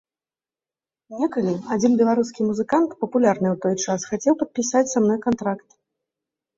[1.19, 5.69] Некалі адзін беларускі музыкант, папулярны ў той час, хацеў падпісаць са мной кантракт.